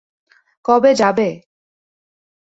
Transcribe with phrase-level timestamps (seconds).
[0.65, 1.29] কবে যাবে?